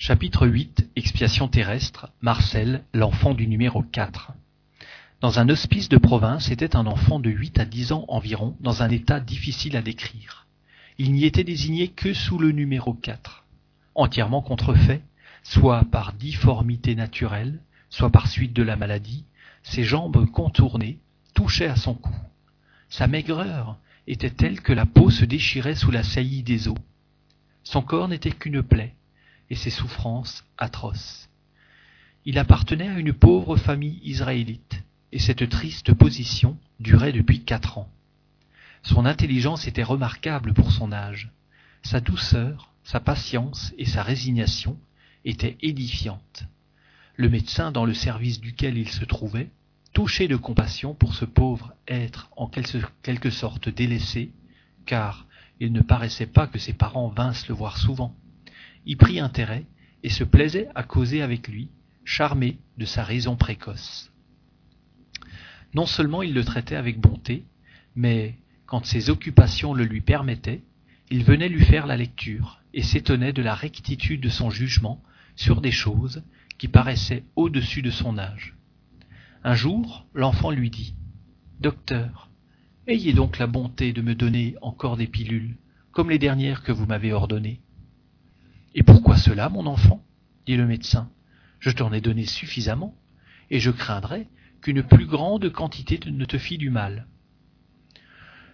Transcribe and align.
Chapitre 0.00 0.46
8 0.46 0.90
Expiation 0.94 1.48
terrestre 1.48 2.12
Marcel, 2.20 2.84
l'enfant 2.94 3.34
du 3.34 3.48
numéro 3.48 3.82
4 3.82 4.30
Dans 5.20 5.40
un 5.40 5.48
hospice 5.48 5.88
de 5.88 5.98
province 5.98 6.52
était 6.52 6.76
un 6.76 6.86
enfant 6.86 7.18
de 7.18 7.28
8 7.28 7.58
à 7.58 7.64
10 7.64 7.90
ans 7.90 8.04
environ 8.06 8.56
dans 8.60 8.84
un 8.84 8.90
état 8.90 9.18
difficile 9.18 9.76
à 9.76 9.82
décrire. 9.82 10.46
Il 10.98 11.12
n'y 11.12 11.24
était 11.24 11.42
désigné 11.42 11.88
que 11.88 12.14
sous 12.14 12.38
le 12.38 12.52
numéro 12.52 12.94
4. 12.94 13.44
Entièrement 13.96 14.40
contrefait, 14.40 15.02
soit 15.42 15.82
par 15.90 16.12
difformité 16.12 16.94
naturelle, 16.94 17.58
soit 17.90 18.10
par 18.10 18.28
suite 18.28 18.52
de 18.52 18.62
la 18.62 18.76
maladie, 18.76 19.24
ses 19.64 19.82
jambes 19.82 20.30
contournées 20.30 21.00
touchaient 21.34 21.66
à 21.66 21.76
son 21.76 21.94
cou. 21.94 22.14
Sa 22.88 23.08
maigreur 23.08 23.76
était 24.06 24.30
telle 24.30 24.60
que 24.60 24.72
la 24.72 24.86
peau 24.86 25.10
se 25.10 25.24
déchirait 25.24 25.74
sous 25.74 25.90
la 25.90 26.04
saillie 26.04 26.44
des 26.44 26.68
os. 26.68 26.78
Son 27.64 27.82
corps 27.82 28.06
n'était 28.06 28.30
qu'une 28.30 28.62
plaie, 28.62 28.94
et 29.50 29.54
ses 29.54 29.70
souffrances 29.70 30.44
atroces. 30.56 31.28
Il 32.24 32.38
appartenait 32.38 32.88
à 32.88 32.98
une 32.98 33.12
pauvre 33.12 33.56
famille 33.56 34.00
israélite, 34.04 34.82
et 35.12 35.18
cette 35.18 35.48
triste 35.48 35.94
position 35.94 36.58
durait 36.80 37.12
depuis 37.12 37.44
quatre 37.44 37.78
ans. 37.78 37.90
Son 38.82 39.06
intelligence 39.06 39.66
était 39.66 39.82
remarquable 39.82 40.52
pour 40.52 40.72
son 40.72 40.92
âge. 40.92 41.30
Sa 41.82 42.00
douceur, 42.00 42.72
sa 42.84 43.00
patience 43.00 43.72
et 43.78 43.86
sa 43.86 44.02
résignation 44.02 44.78
étaient 45.24 45.56
édifiantes. 45.62 46.44
Le 47.16 47.28
médecin 47.28 47.72
dans 47.72 47.84
le 47.84 47.94
service 47.94 48.40
duquel 48.40 48.78
il 48.78 48.88
se 48.88 49.04
trouvait, 49.04 49.50
touché 49.92 50.28
de 50.28 50.36
compassion 50.36 50.94
pour 50.94 51.14
ce 51.14 51.24
pauvre 51.24 51.72
être 51.86 52.28
en 52.36 52.48
quelque 52.48 53.30
sorte 53.30 53.68
délaissé, 53.68 54.32
car 54.86 55.26
il 55.60 55.72
ne 55.72 55.80
paraissait 55.80 56.26
pas 56.26 56.46
que 56.46 56.58
ses 56.58 56.72
parents 56.72 57.08
vinssent 57.08 57.48
le 57.48 57.54
voir 57.54 57.78
souvent, 57.78 58.14
y 58.86 58.96
prit 58.96 59.20
intérêt 59.20 59.66
et 60.02 60.08
se 60.08 60.24
plaisait 60.24 60.68
à 60.74 60.82
causer 60.82 61.22
avec 61.22 61.48
lui, 61.48 61.68
charmé 62.04 62.58
de 62.78 62.84
sa 62.84 63.04
raison 63.04 63.36
précoce. 63.36 64.12
Non 65.74 65.86
seulement 65.86 66.22
il 66.22 66.32
le 66.34 66.44
traitait 66.44 66.76
avec 66.76 67.00
bonté, 67.00 67.44
mais 67.94 68.38
quand 68.66 68.86
ses 68.86 69.10
occupations 69.10 69.74
le 69.74 69.84
lui 69.84 70.00
permettaient, 70.00 70.62
il 71.10 71.24
venait 71.24 71.48
lui 71.48 71.64
faire 71.64 71.86
la 71.86 71.96
lecture 71.96 72.60
et 72.74 72.82
s'étonnait 72.82 73.32
de 73.32 73.42
la 73.42 73.54
rectitude 73.54 74.20
de 74.20 74.28
son 74.28 74.50
jugement 74.50 75.02
sur 75.36 75.60
des 75.60 75.70
choses 75.70 76.22
qui 76.58 76.68
paraissaient 76.68 77.24
au-dessus 77.36 77.82
de 77.82 77.90
son 77.90 78.18
âge. 78.18 78.56
Un 79.44 79.54
jour, 79.54 80.06
l'enfant 80.14 80.50
lui 80.50 80.70
dit 80.70 80.94
Docteur, 81.60 82.30
ayez 82.86 83.12
donc 83.12 83.38
la 83.38 83.46
bonté 83.46 83.92
de 83.92 84.02
me 84.02 84.14
donner 84.14 84.56
encore 84.62 84.96
des 84.96 85.06
pilules, 85.06 85.56
comme 85.92 86.10
les 86.10 86.18
dernières 86.18 86.62
que 86.62 86.72
vous 86.72 86.86
m'avez 86.86 87.12
ordonnées. 87.12 87.60
Et 88.78 88.84
pourquoi 88.84 89.16
cela, 89.16 89.48
mon 89.48 89.66
enfant? 89.66 90.04
dit 90.46 90.54
le 90.54 90.64
médecin. 90.64 91.10
Je 91.58 91.70
t'en 91.70 91.92
ai 91.92 92.00
donné 92.00 92.24
suffisamment, 92.24 92.94
et 93.50 93.58
je 93.58 93.72
craindrais 93.72 94.28
qu'une 94.60 94.84
plus 94.84 95.06
grande 95.06 95.50
quantité 95.50 95.98
ne 96.08 96.24
te 96.24 96.38
fît 96.38 96.58
du 96.58 96.70
mal. 96.70 97.08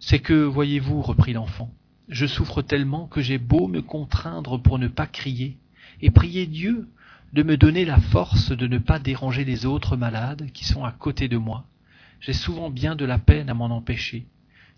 C'est 0.00 0.20
que, 0.20 0.32
voyez-vous, 0.32 1.02
reprit 1.02 1.34
l'enfant, 1.34 1.70
je 2.08 2.24
souffre 2.24 2.62
tellement 2.62 3.08
que 3.08 3.20
j'ai 3.20 3.36
beau 3.36 3.68
me 3.68 3.82
contraindre 3.82 4.58
pour 4.58 4.78
ne 4.78 4.88
pas 4.88 5.06
crier, 5.06 5.58
et 6.00 6.10
prier 6.10 6.46
Dieu 6.46 6.88
de 7.34 7.42
me 7.42 7.58
donner 7.58 7.84
la 7.84 8.00
force 8.00 8.52
de 8.52 8.66
ne 8.66 8.78
pas 8.78 8.98
déranger 8.98 9.44
les 9.44 9.66
autres 9.66 9.98
malades 9.98 10.50
qui 10.54 10.64
sont 10.64 10.86
à 10.86 10.92
côté 10.92 11.28
de 11.28 11.36
moi. 11.36 11.66
J'ai 12.20 12.32
souvent 12.32 12.70
bien 12.70 12.96
de 12.96 13.04
la 13.04 13.18
peine 13.18 13.50
à 13.50 13.54
m'en 13.54 13.66
empêcher. 13.66 14.24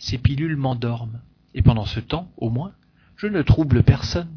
Ces 0.00 0.18
pilules 0.18 0.56
m'endorment, 0.56 1.20
et 1.54 1.62
pendant 1.62 1.86
ce 1.86 2.00
temps, 2.00 2.28
au 2.38 2.50
moins, 2.50 2.72
je 3.14 3.28
ne 3.28 3.42
trouble 3.42 3.84
personne. 3.84 4.34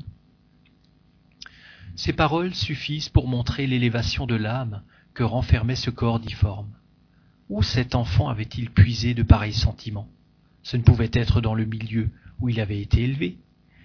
Ces 1.96 2.14
paroles 2.14 2.56
suffisent 2.56 3.10
pour 3.10 3.28
montrer 3.28 3.68
l'élévation 3.68 4.26
de 4.26 4.36
l'âme 4.36 4.82
que 5.14 5.24
renfermait 5.24 5.76
ce 5.76 5.90
corps 5.90 6.20
difforme. 6.20 6.72
Où 7.50 7.64
cet 7.64 7.96
enfant 7.96 8.30
avait-il 8.30 8.72
puisé 8.72 9.14
de 9.14 9.24
pareils 9.24 9.54
sentiments? 9.54 10.10
Ce 10.64 10.78
ne 10.78 10.84
pouvait 10.84 11.12
être 11.14 11.42
dans 11.42 11.54
le 11.54 11.66
milieu 11.66 12.10
où 12.40 12.50
il 12.50 12.60
avait 12.60 12.82
été 12.82 13.04
élevé. 13.04 13.38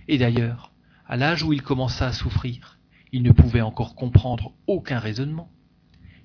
Et 0.09 0.19
d'ailleurs, 0.19 0.73
à 1.07 1.17
l'âge 1.17 1.43
où 1.43 1.53
il 1.53 1.63
commença 1.63 2.07
à 2.07 2.13
souffrir, 2.13 2.79
il 3.13 3.23
ne 3.23 3.33
pouvait 3.33 3.61
encore 3.61 3.95
comprendre 3.95 4.53
aucun 4.67 4.99
raisonnement. 4.99 5.51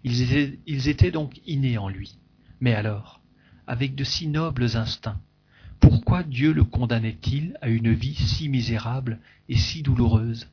Ils 0.04 0.22
étaient, 0.22 0.60
ils 0.68 0.88
étaient 0.88 1.12
donc 1.12 1.42
innés 1.46 1.78
en 1.78 1.90
lui. 1.90 2.18
Mais 2.60 2.74
alors, 2.74 3.22
avec 3.66 3.96
de 3.96 4.04
si 4.04 4.28
nobles 4.28 4.76
instincts, 4.78 5.20
pourquoi 5.80 6.24
Dieu 6.24 6.54
le 6.54 6.64
condamnait-il 6.64 7.58
à 7.62 7.70
une 7.70 7.92
vie 7.92 8.16
si 8.16 8.50
misérable 8.50 9.20
et 9.50 9.58
si 9.58 9.82
douloureuse? 9.82 10.48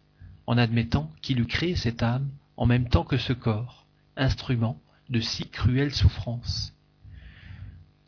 En 0.49 0.57
admettant 0.57 1.13
qu'il 1.21 1.41
eût 1.41 1.47
créé 1.47 1.77
cette 1.77 2.03
âme 2.03 2.31
en 2.57 2.65
même 2.65 2.89
temps 2.89 3.05
que 3.05 3.19
ce 3.19 3.35
corps, 3.35 3.85
instrument 4.17 4.81
de 5.11 5.21
si 5.21 5.47
cruelles 5.47 5.95
souffrances. 5.95 6.73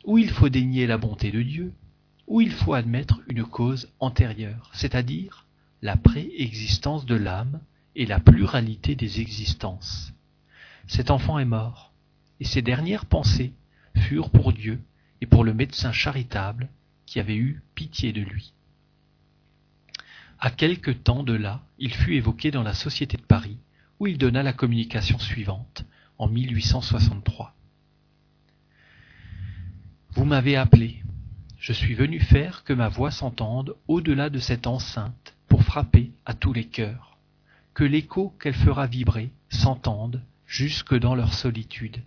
Ou 0.07 0.17
il 0.17 0.31
faut 0.31 0.49
dénier 0.49 0.87
la 0.87 0.97
bonté 0.97 1.31
de 1.31 1.43
Dieu, 1.43 1.75
ou 2.27 2.41
il 2.41 2.53
faut 2.53 2.73
admettre 2.73 3.21
une 3.29 3.45
cause 3.45 3.91
antérieure, 4.01 4.71
c'est-à-dire 4.73 5.47
la 5.83 5.99
préexistence 5.99 7.05
de 7.05 7.15
l'âme 7.15 7.61
et 7.95 8.07
la 8.07 8.21
pluralité 8.21 8.95
des 8.95 9.21
existences. 9.21 10.15
Cet 10.87 11.11
enfant 11.11 11.39
est 11.39 11.45
mort, 11.45 11.93
et 12.41 12.47
ses 12.47 12.63
dernières 12.63 13.05
pensées 13.05 13.53
furent 13.95 14.31
pour 14.31 14.55
Dieu 14.55 14.81
et 15.21 15.27
pour 15.27 15.45
le 15.45 15.53
médecin 15.53 15.93
charitable 15.93 16.71
qui 17.05 17.21
avait 17.21 17.37
eu 17.37 17.63
pitié 17.75 18.15
de 18.15 18.23
lui. 18.23 18.55
À 20.43 20.51
quelque 20.51 20.91
temps 20.91 21.23
de 21.23 21.35
là, 21.35 21.61
il 21.79 21.93
fut 21.93 22.15
évoqué 22.15 22.51
dans 22.51 22.63
la 22.63 22.73
Société 22.73 23.19
de 23.19 23.23
Paris, 23.23 23.59
où 23.99 24.07
il 24.07 24.17
donna 24.17 24.43
la 24.43 24.55
communication 24.55 25.19
suivante, 25.19 25.85
en 26.17 26.29
1863. 26.29 27.55
Vous 30.13 30.25
m'avez 30.25 30.57
appelé. 30.57 31.03
Je 31.59 31.75
suis 31.75 31.93
venu 31.93 32.21
faire 32.21 32.65
que 32.65 32.73
ma 32.73 32.89
voix 32.89 33.11
s'entende 33.11 33.77
au-delà 33.87 34.31
de 34.31 34.39
cette 34.39 34.67
enceinte 34.67 35.37
pour 35.47 35.63
frapper 35.63 36.11
à 36.25 36.33
tous 36.33 36.55
les 36.55 36.67
cœurs, 36.67 37.19
que 37.75 37.85
l'écho 37.85 38.35
qu'elle 38.41 38.55
fera 38.55 38.87
vibrer 38.87 39.33
s'entende 39.51 40.23
jusque 40.47 40.99
dans 40.99 41.15
leur 41.15 41.35
solitude. 41.35 42.03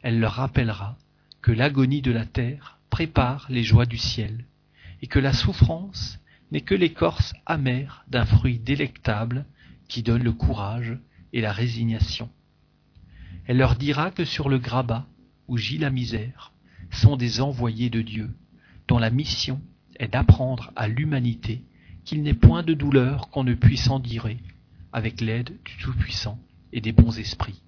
Elle 0.00 0.20
leur 0.20 0.32
rappellera 0.32 0.96
que 1.42 1.52
l'agonie 1.52 2.00
de 2.00 2.12
la 2.12 2.24
terre 2.24 2.78
prépare 2.88 3.46
les 3.50 3.62
joies 3.62 3.84
du 3.84 3.98
ciel, 3.98 4.46
et 5.02 5.06
que 5.06 5.18
la 5.18 5.34
souffrance 5.34 6.18
n'est 6.50 6.62
que 6.62 6.74
l'écorce 6.74 7.34
amère 7.46 8.04
d'un 8.08 8.24
fruit 8.24 8.58
délectable 8.58 9.44
qui 9.88 10.02
donne 10.02 10.22
le 10.22 10.32
courage 10.32 10.98
et 11.32 11.40
la 11.40 11.52
résignation. 11.52 12.30
Elle 13.46 13.58
leur 13.58 13.76
dira 13.76 14.10
que 14.10 14.24
sur 14.24 14.48
le 14.48 14.58
grabat 14.58 15.06
où 15.46 15.56
gît 15.56 15.78
la 15.78 15.90
misère 15.90 16.52
sont 16.90 17.16
des 17.16 17.40
envoyés 17.40 17.90
de 17.90 18.02
Dieu, 18.02 18.30
dont 18.86 18.98
la 18.98 19.10
mission 19.10 19.60
est 19.96 20.08
d'apprendre 20.08 20.72
à 20.76 20.88
l'humanité 20.88 21.62
qu'il 22.04 22.22
n'est 22.22 22.34
point 22.34 22.62
de 22.62 22.74
douleur 22.74 23.28
qu'on 23.30 23.44
ne 23.44 23.54
puisse 23.54 23.88
endurer 23.88 24.38
avec 24.92 25.20
l'aide 25.20 25.56
du 25.64 25.76
Tout-Puissant 25.76 26.38
et 26.72 26.80
des 26.80 26.92
bons 26.92 27.18
esprits. 27.18 27.62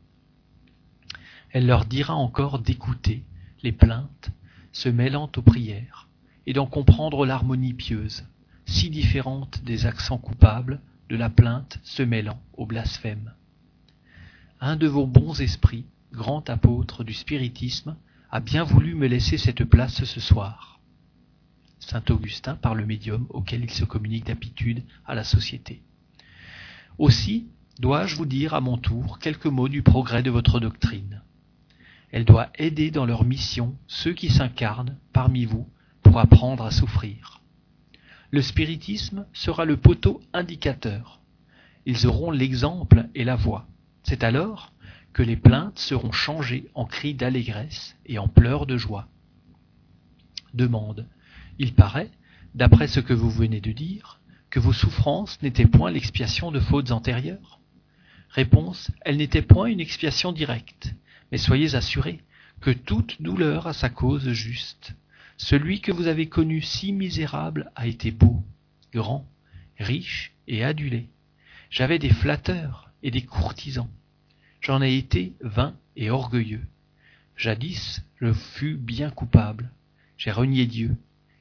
Elle 1.51 1.67
leur 1.67 1.85
dira 1.85 2.15
encore 2.15 2.61
d'écouter 2.61 3.25
les 3.63 3.73
plaintes 3.73 4.31
se 4.73 4.89
mêlant 4.89 5.31
aux 5.37 5.43
prières 5.43 6.09
et 6.47 6.53
d'en 6.53 6.67
comprendre 6.67 7.27
l'harmonie 7.27 7.75
pieuse, 7.75 8.25
si 8.71 8.89
différente 8.89 9.63
des 9.65 9.85
accents 9.85 10.17
coupables 10.17 10.81
de 11.09 11.17
la 11.17 11.29
plainte 11.29 11.81
se 11.83 12.05
mêlant 12.05 12.41
au 12.57 12.67
blasphème. 12.67 13.33
Un 14.61 14.77
de 14.77 14.87
vos 14.87 15.07
bons 15.07 15.41
esprits, 15.41 15.85
grand 16.13 16.49
apôtre 16.49 17.03
du 17.03 17.13
spiritisme, 17.13 17.97
a 18.31 18.39
bien 18.39 18.63
voulu 18.63 18.95
me 18.95 19.09
laisser 19.09 19.39
cette 19.39 19.65
place 19.65 20.05
ce 20.05 20.21
soir. 20.21 20.79
Saint 21.81 22.05
Augustin 22.11 22.55
par 22.55 22.77
le 22.77 22.87
médium 22.87 23.27
auquel 23.31 23.65
il 23.65 23.71
se 23.71 23.85
communique 23.85 24.27
d'habitude 24.27 24.85
à 25.05 25.17
la 25.17 25.25
société. 25.25 25.83
Aussi, 26.97 27.49
dois-je 27.81 28.15
vous 28.15 28.27
dire 28.27 28.55
à 28.55 28.61
mon 28.61 28.79
tour 28.79 29.19
quelques 29.19 29.47
mots 29.47 29.69
du 29.69 29.83
progrès 29.83 30.23
de 30.23 30.31
votre 30.31 30.61
doctrine. 30.61 31.23
Elle 32.13 32.25
doit 32.25 32.51
aider 32.57 32.93
dans 32.93 33.05
leur 33.05 33.25
mission 33.25 33.75
ceux 33.89 34.13
qui 34.13 34.31
s'incarnent 34.31 34.97
parmi 35.13 35.45
vous 35.45 35.69
pour 36.05 36.21
apprendre 36.21 36.65
à 36.65 36.71
souffrir 36.71 37.40
le 38.31 38.43
spiritisme 38.43 39.27
sera 39.33 39.65
le 39.65 39.77
poteau 39.77 40.21
indicateur. 40.33 41.21
Ils 41.87 42.07
auront 42.07 42.31
l'exemple 42.31 43.09
et 43.15 43.25
la 43.25 43.37
voix. 43.37 43.67
C'est 44.03 44.23
alors 44.23 44.73
que 45.13 45.23
les 45.23 45.37
plaintes 45.37 45.79
seront 45.79 46.13
changées 46.13 46.69
en 46.75 46.85
cris 46.85 47.15
d'allégresse 47.15 47.97
et 48.07 48.19
en 48.19 48.29
pleurs 48.29 48.67
de 48.67 48.77
joie. 48.77 49.09
Demande. 50.55 51.07
Il 51.59 51.75
paraît, 51.75 52.11
d'après 52.55 52.87
ce 52.87 53.01
que 53.01 53.15
vous 53.15 53.31
venez 53.31 53.61
de 53.61 53.73
dire, 53.73 54.21
que 54.51 54.61
vos 54.61 54.73
souffrances 54.73 55.41
n'étaient 55.43 55.67
point 55.67 55.91
l'expiation 55.91 56.51
de 56.51 56.61
fautes 56.61 56.93
antérieures 56.93 57.61
Réponse. 58.31 58.93
Elle 59.01 59.17
n'était 59.17 59.43
point 59.43 59.67
une 59.67 59.81
expiation 59.81 60.33
directe, 60.33 60.95
mais 61.33 61.39
soyez 61.39 61.75
assurés 61.75 62.21
que 62.61 62.71
toute 62.71 63.21
douleur 63.21 63.67
a 63.67 63.73
sa 63.73 63.89
cause 63.89 64.31
juste. 64.31 64.95
Celui 65.43 65.81
que 65.81 65.91
vous 65.91 66.07
avez 66.07 66.29
connu 66.29 66.61
si 66.61 66.93
misérable 66.93 67.73
a 67.75 67.87
été 67.87 68.11
beau, 68.11 68.45
grand, 68.93 69.27
riche 69.79 70.35
et 70.47 70.63
adulé. 70.63 71.09
J'avais 71.71 71.99
des 71.99 72.11
flatteurs, 72.11 72.93
et 73.03 73.11
des 73.11 73.23
courtisans. 73.23 73.89
J'en 74.61 74.83
ai 74.83 74.95
été 74.97 75.33
vain 75.41 75.75
et 75.97 76.11
orgueilleux. 76.11 76.67
Jadis, 77.37 78.03
je 78.21 78.35
fus 78.35 78.77
bien 78.77 79.09
coupable. 79.09 79.73
J'ai 80.19 80.31
renié 80.31 80.67
Dieu, 80.67 80.95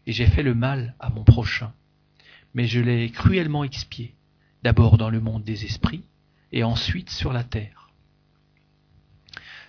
et 0.08 0.14
j'ai 0.14 0.28
fait 0.28 0.44
le 0.44 0.56
mal 0.56 0.96
à 1.02 1.10
mon 1.10 1.26
prochain. 1.26 1.74
Mais 2.54 2.68
je 2.68 2.80
l'ai 2.80 3.12
cruellement 3.12 3.66
expié, 3.66 4.16
d'abord 4.64 4.98
dans 4.98 5.10
le 5.10 5.20
monde 5.20 5.44
des 5.44 5.66
esprits, 5.66 6.06
et 6.54 6.64
ensuite 6.64 7.10
sur 7.10 7.34
la 7.34 7.44
terre. 7.44 7.79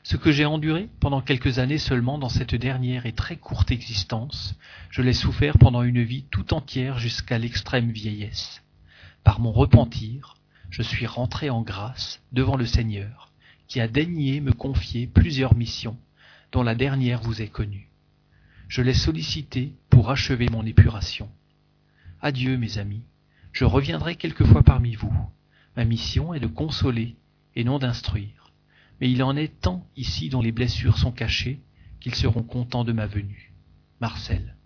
Ce 0.03 0.17
que 0.17 0.33
j'ai 0.33 0.47
enduré 0.47 0.89
pendant 0.99 1.21
quelques 1.21 1.59
années 1.59 1.79
seulement 1.79 2.19
dans 2.19 2.31
cette 2.31 2.55
dernière 2.55 3.05
et 3.05 3.13
très 3.13 3.37
courte 3.37 3.71
existence, 3.71 4.55
je 4.89 5.03
l'ai 5.03 5.13
souffert 5.13 5.59
pendant 5.59 5.83
une 5.83 6.03
vie 6.03 6.25
tout 6.31 6.55
entière 6.55 6.99
jusqu'à 6.99 7.39
l'extrême 7.39 7.91
vieillesse. 7.91 8.63
Par 9.25 9.41
mon 9.41 9.53
repentir, 9.53 10.37
je 10.71 10.83
suis 10.83 11.07
rentré 11.07 11.51
en 11.51 11.61
grâce 11.61 12.23
devant 12.33 12.57
le 12.57 12.65
Seigneur, 12.65 13.31
qui 13.69 13.81
a 13.81 13.89
daigné 13.89 14.41
me 14.41 14.53
confier 14.53 15.07
plusieurs 15.07 15.55
missions, 15.55 15.99
dont 16.51 16.63
la 16.63 16.75
dernière 16.75 17.21
vous 17.21 17.43
est 17.43 17.49
connue. 17.49 17.91
Je 18.69 18.83
l'ai 18.83 18.95
sollicité 18.95 19.73
pour 19.91 20.11
achever 20.11 20.49
mon 20.49 20.65
épuration. 20.65 21.29
Adieu, 22.23 22.57
mes 22.57 22.79
amis, 22.79 23.03
je 23.53 23.65
reviendrai 23.65 24.17
quelquefois 24.17 24.63
parmi 24.63 24.95
vous. 24.95 25.13
Ma 25.77 25.85
mission 25.85 26.33
est 26.33 26.41
de 26.41 26.47
consoler 26.47 27.17
et 27.55 27.65
non 27.65 27.79
d'instruire. 27.79 28.40
Mais 29.01 29.11
il 29.11 29.23
en 29.23 29.37
est 29.37 29.61
tant 29.61 29.87
ici 29.97 30.29
dont 30.29 30.43
les 30.43 30.53
blessures 30.53 30.99
sont 30.99 31.13
cachées 31.13 31.61
qu'ils 32.01 32.15
seront 32.15 32.43
contents 32.43 32.85
de 32.85 32.93
ma 32.93 33.07
venue. 33.07 33.53
Marcel. 34.01 34.57